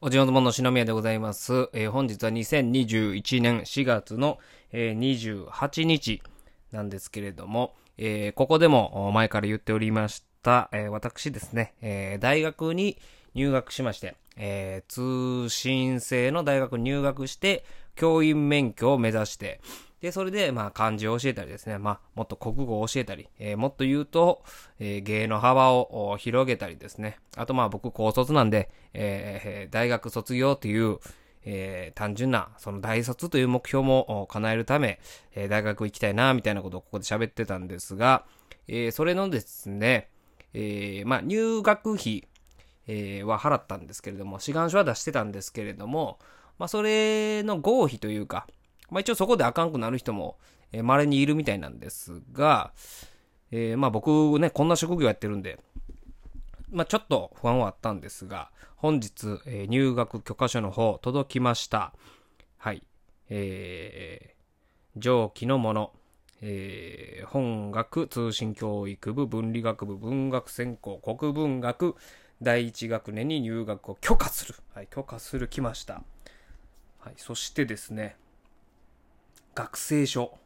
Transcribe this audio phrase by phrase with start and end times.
[0.00, 1.70] おじおずものしのみやでございます。
[1.72, 4.38] えー本日は2021年4月の、
[4.70, 6.22] えー28日
[6.70, 12.96] なんですけれども、えーここでも前から言っておりました、えー私ですね、えー大学に
[13.34, 17.64] 入学しまして、えー通信制の大学に入学して、
[17.96, 19.60] 教員免許を目指して、
[20.00, 24.42] で、それで、まあ、漢字を教えたりですね、まあ、もっと国語を教えたり、えーもっと言うと、
[24.78, 27.18] えー芸の幅を広げたりですね。
[27.36, 30.98] あと、まあ、僕、高卒なんで、えー大学卒業という、
[31.44, 35.00] えー単純な、その大卒という目標も叶えるため、
[35.34, 38.24] えー大学行きたいな、みたいなことをここで喋ってたんですが、
[38.68, 40.10] えーそれのですね、
[40.54, 42.28] えーまあ、入学費、
[42.86, 46.20] えーは払ったんですけれども、志願書は出してたんですけれども、
[46.58, 48.46] まあ、それの合否というか、
[48.90, 50.36] まあ、一応そこであかんくなる人も、
[50.72, 52.72] えー稀にいるみたいなんですが、
[53.50, 55.58] えーまあ僕ね、こんな職業やってるんで、
[56.70, 61.92] まあちょっと不安はあったんですが、本日、えー入学許可書の方届きました。
[62.58, 62.82] はい。
[63.30, 65.92] えー、上記のもの、
[66.40, 71.94] えー本学通信教育部文理学部文学専攻国文学
[72.40, 74.54] 第一学年に入学を許可する。
[74.74, 76.02] はい、許可する来ました。
[77.00, 78.16] はい、そしてですね、
[79.58, 80.38] 学生証。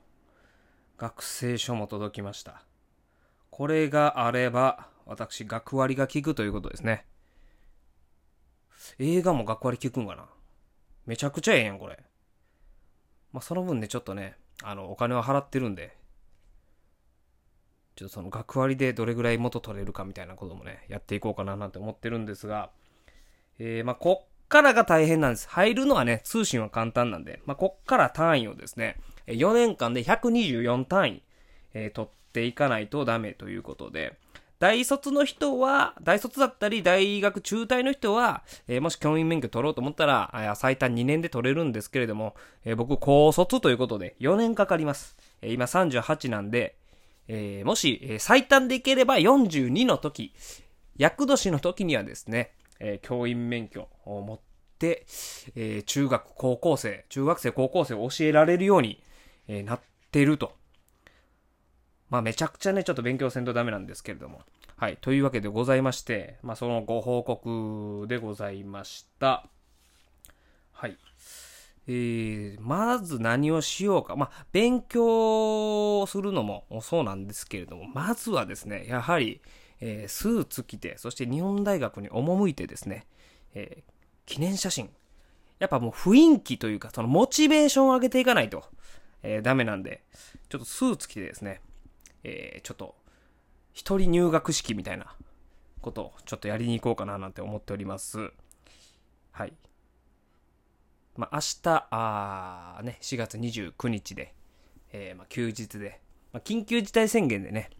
[0.97, 2.65] 学生証も届きました。
[3.51, 7.05] これがあれば、私、学割が効くということですね。
[8.99, 10.25] 映画も学割効くんかな？
[11.05, 12.03] めちゃくちゃええやん、これ。
[13.35, 15.95] まあ、その分ね、ちょっとね、あの、お金は払ってるんで、
[17.97, 22.71] ちょっとその学割でどれぐらい元取れるかみたいなこともね、やっていこうかななんて思ってるんですが、
[23.59, 25.48] えー、まあ、こっからが大変なんです。
[25.48, 31.22] 入るのはね、通信は簡単なんで、まあ、こっから単位をですね、4年間で124単位、
[31.72, 34.19] えー取っていかないとダメということで、
[34.58, 42.34] 大卒の人は、大卒だったり、大学中退の人は、えーもし教員免許取ろうと思ったら、最短2年で取れるんですけれども、
[42.67, 45.17] えー僕、高卒ということで、4年かかります。
[45.41, 46.77] えー今38なんで、
[47.27, 50.35] えもし、え最短でいければ42の時、
[50.98, 52.52] 厄年の時にはですね、
[52.85, 54.41] えー教員免許を持っ
[54.79, 55.07] て、
[55.57, 59.03] えー中学、高校生、中学生、高校生を教えられるように、
[59.48, 60.57] えーなってると。
[62.11, 64.42] まあめちゃくちゃね、ちょっと勉強せんとダメなんですけれども。
[64.77, 64.98] はい。
[65.01, 69.48] というわけでございまして、まあそのご報告でございました。
[70.73, 70.98] はい。
[71.89, 74.15] えー、まず何をしようか。
[74.17, 79.41] まあ、勉強するのもそうなんですけれども、まずはですね、やはり、
[79.81, 83.07] えースーツ着て、そして日本大学に赴いてですね、
[83.55, 83.92] えー
[84.25, 84.89] 記念写真。
[85.59, 88.65] やっぱもう雰囲気というか、そのモチベーションを上げていかないと、
[89.23, 90.05] えーダメなんで、
[90.48, 91.61] ちょっとスーツ着てですね、
[92.23, 92.95] えーちょっと、
[93.73, 95.17] 一人入学式みたいな
[95.81, 98.31] ことをちょっとやりに行こうかななんて思っております。
[99.33, 99.53] はい。
[101.17, 104.34] まあ、明日、あね、4月29日で、
[104.92, 106.00] えーまあ、休日で、
[106.33, 107.70] まあ、緊急事態宣言でね、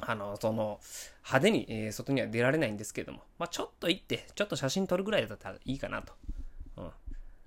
[0.00, 0.80] あの、その、
[1.18, 6.14] 派手に、えー外には出られないんですけれども、まあ、ちょっと行って、ちょっと写真撮るぐらいだったらいいかなと。
[6.76, 6.82] う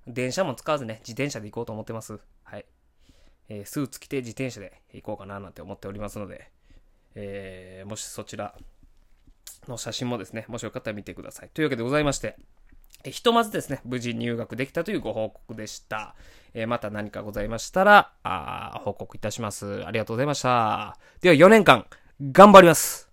[0.09, 0.13] ん。
[0.13, 2.19] 電車も使わずね、自転車で行こうと思ってます。
[2.43, 2.65] はい。
[3.49, 6.51] えースーツ着て自転車で行こうかななんて思っておりますので、
[7.15, 8.55] えーもしそちら
[9.67, 11.49] の写真もですね、もしよかったら見てください。
[11.53, 12.37] というわけでございまして、
[13.11, 16.15] ひとまずですね、無事入学できたというご報告でした。
[16.53, 19.85] えーまた何かございましたら、あ報告いたします。
[19.85, 20.97] ありがとうございました。
[21.21, 21.85] では4年間、
[22.21, 23.12] 頑張ります。